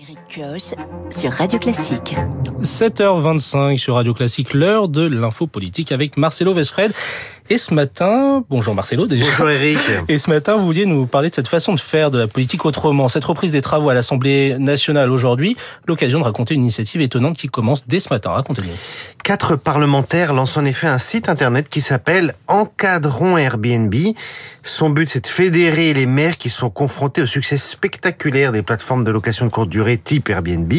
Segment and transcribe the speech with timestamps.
[0.00, 0.40] Eric
[1.10, 2.16] sur Radio Classique.
[2.62, 6.90] 7h25 sur Radio Classique, l'heure de l'info politique avec Marcelo Vesfred.
[7.52, 9.24] Et ce matin, bonjour Marcelo déjà.
[9.28, 9.78] Bonjour Eric.
[10.08, 12.64] Et ce matin, vous vouliez nous parler de cette façon de faire de la politique
[12.64, 13.08] autrement.
[13.08, 15.56] Cette reprise des travaux à l'Assemblée nationale aujourd'hui,
[15.88, 18.30] l'occasion de raconter une initiative étonnante qui commence dès ce matin.
[18.30, 18.70] Racontez-nous.
[19.24, 23.96] Quatre parlementaires lancent en effet un site internet qui s'appelle Encadrons Airbnb.
[24.62, 29.02] Son but, c'est de fédérer les maires qui sont confrontés au succès spectaculaire des plateformes
[29.02, 30.72] de location de courte durée type Airbnb.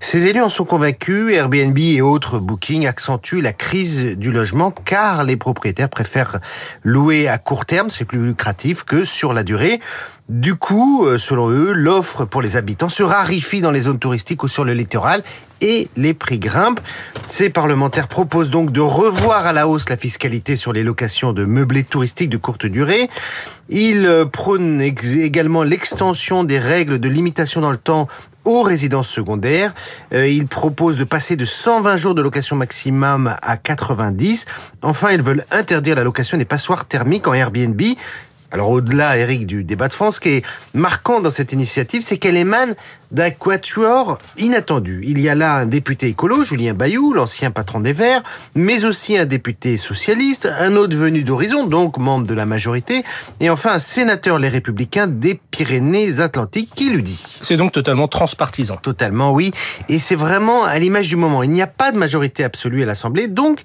[0.00, 5.24] Ces élus en sont convaincus, Airbnb et autres bookings accentuent la crise du logement car
[5.24, 6.38] les propriétaires préfèrent
[6.82, 9.80] louer à court terme, c'est plus lucratif que sur la durée.
[10.28, 14.42] Du coup, euh, selon eux, l'offre pour les habitants se raréfie dans les zones touristiques
[14.42, 15.22] ou sur le littoral
[15.60, 16.80] et les prix grimpent.
[17.26, 21.44] Ces parlementaires proposent donc de revoir à la hausse la fiscalité sur les locations de
[21.44, 23.08] meublés touristiques de courte durée.
[23.68, 28.08] Ils euh, prônent également l'extension des règles de limitation dans le temps
[28.46, 29.74] aux résidences secondaires.
[30.14, 34.46] Euh, ils proposent de passer de 120 jours de location maximum à 90.
[34.82, 37.82] Enfin, ils veulent interdire la location des passoires thermiques en Airbnb.
[38.52, 40.44] Alors au-delà, Eric, du débat de France, ce qui est
[40.74, 42.74] marquant dans cette initiative, c'est qu'elle émane
[43.10, 45.00] d'un quatuor inattendu.
[45.04, 48.22] Il y a là un député écolo, Julien Bayou, l'ancien patron des Verts,
[48.54, 53.04] mais aussi un député socialiste, un autre venu d'Horizon, donc membre de la majorité,
[53.40, 57.38] et enfin un sénateur Les Républicains des Pyrénées-Atlantiques qui lui dit.
[57.42, 58.76] C'est donc totalement transpartisan.
[58.76, 59.52] Totalement, oui.
[59.88, 61.42] Et c'est vraiment à l'image du moment.
[61.42, 63.62] Il n'y a pas de majorité absolue à l'Assemblée, donc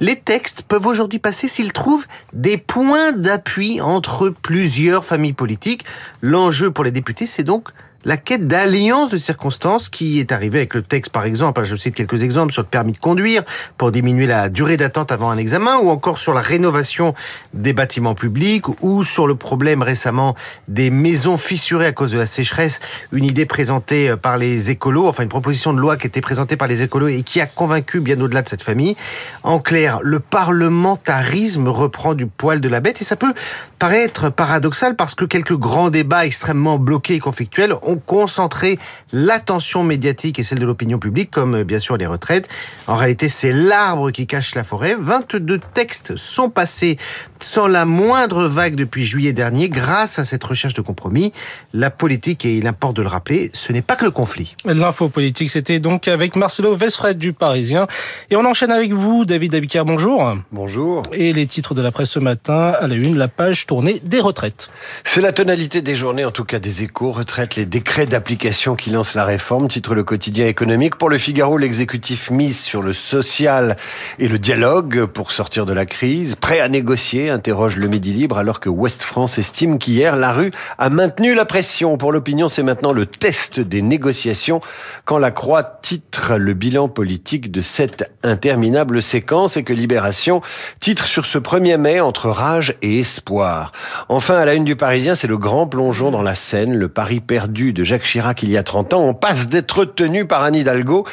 [0.00, 5.84] les textes peuvent aujourd'hui passer s'ils trouvent des points d'appui entre plusieurs familles politiques.
[6.20, 7.68] L'enjeu pour les députés, c'est donc
[8.04, 11.94] la quête d'alliance de circonstances qui est arrivée avec le texte, par exemple, je cite
[11.94, 13.42] quelques exemples sur le permis de conduire
[13.78, 17.14] pour diminuer la durée d'attente avant un examen, ou encore sur la rénovation
[17.54, 20.34] des bâtiments publics, ou sur le problème récemment
[20.68, 22.80] des maisons fissurées à cause de la sécheresse,
[23.12, 26.68] une idée présentée par les écolos, enfin une proposition de loi qui était présentée par
[26.68, 28.96] les écolos et qui a convaincu bien au-delà de cette famille.
[29.42, 33.34] En clair, le parlementarisme reprend du poil de la bête et ça peut
[33.78, 38.78] paraître paradoxal parce que quelques grands débats extrêmement bloqués et conflictuels concentré
[39.12, 42.48] l'attention médiatique et celle de l'opinion publique, comme euh, bien sûr les retraites.
[42.86, 44.94] En réalité, c'est l'arbre qui cache la forêt.
[44.98, 46.98] 22 textes sont passés
[47.40, 51.32] sans la moindre vague depuis juillet dernier grâce à cette recherche de compromis.
[51.72, 54.54] La politique, et il importe de le rappeler, ce n'est pas que le conflit.
[54.64, 57.86] L'info politique, c'était donc avec Marcelo Vesfred du Parisien.
[58.30, 60.36] Et on enchaîne avec vous, David Abiker, bonjour.
[60.52, 61.02] Bonjour.
[61.12, 64.20] Et les titres de la presse ce matin, à la une, la page tournée des
[64.20, 64.70] retraites.
[65.04, 68.90] C'est la tonalité des journées, en tout cas des échos, retraites, les décret d'application qui
[68.90, 70.94] lance la réforme, titre le quotidien économique.
[70.94, 73.76] Pour le Figaro, l'exécutif mise sur le social
[74.20, 76.36] et le dialogue pour sortir de la crise.
[76.36, 80.52] Prêt à négocier, interroge le Midi Libre, alors que Ouest France estime qu'hier, la rue
[80.78, 81.96] a maintenu la pression.
[81.96, 84.60] Pour l'opinion, c'est maintenant le test des négociations
[85.04, 90.40] quand la Croix titre le bilan politique de cette interminable séquence et que Libération
[90.78, 93.72] titre sur ce 1er mai entre rage et espoir.
[94.08, 97.18] Enfin, à la une du Parisien, c'est le grand plongeon dans la Seine, le pari
[97.18, 100.54] perdu de Jacques Chirac il y a 30 ans, on passe d'être tenu par Anne
[100.54, 101.06] Hidalgo.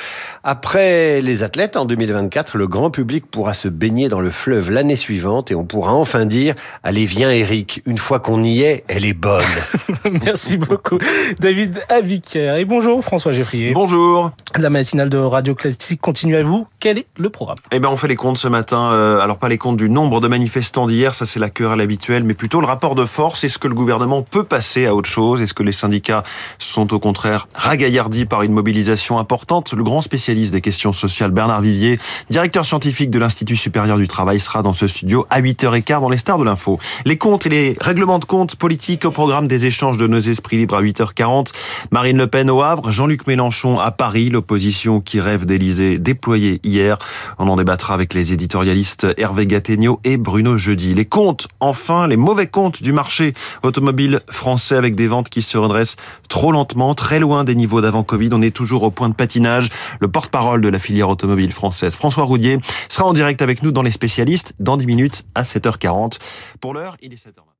[0.44, 4.96] Après les athlètes, en 2024, le grand public pourra se baigner dans le fleuve l'année
[4.96, 9.06] suivante et on pourra enfin dire Allez, viens Eric, une fois qu'on y est, elle
[9.06, 9.44] est bonne.
[10.24, 10.98] Merci beaucoup,
[11.40, 12.56] David Avicaire.
[12.56, 13.72] Et bonjour, François Geffrier.
[13.74, 14.32] Bonjour.
[14.58, 16.68] La matinale de Radio Classique continue à vous.
[16.80, 17.58] Quel est le programme?
[17.72, 18.92] Eh ben, on fait les comptes ce matin.
[18.94, 22.24] Euh, alors, pas les comptes du nombre de manifestants d'hier, ça c'est la querelle habituelle,
[22.24, 23.44] mais plutôt le rapport de force.
[23.44, 25.42] Est-ce que le gouvernement peut passer à autre chose?
[25.42, 26.24] Est-ce que les syndicats
[26.58, 31.62] sont au contraire ragaillardis par une mobilisation importante Le grand spécialiste des questions sociales, Bernard
[31.62, 32.00] Vivier,
[32.30, 36.18] directeur scientifique de l'Institut supérieur du travail, sera dans ce studio à 8h15 dans les
[36.18, 36.80] stars de l'info.
[37.06, 40.58] Les comptes et les règlements de comptes politiques au programme des échanges de nos esprits
[40.58, 41.52] libres à 8h40.
[41.92, 46.98] Marine Le Pen au Havre, Jean-Luc Mélenchon à Paris, l'opposition qui rêve d'Élysée déployée hier.
[47.38, 50.94] On en débattra avec les éditorialistes Hervé Gattegno et Bruno Jeudi.
[50.94, 53.34] Les comptes, enfin, les mauvais comptes du marché
[53.64, 55.96] automobile français avec des ventes qui se redressent
[56.40, 58.30] trop lentement, très loin des niveaux d'avant Covid.
[58.32, 59.68] On est toujours au point de patinage.
[60.00, 63.82] Le porte-parole de la filière automobile française, François Roudier, sera en direct avec nous dans
[63.82, 66.18] les spécialistes dans 10 minutes à 7h40.
[66.62, 67.59] Pour l'heure, il est 7h20.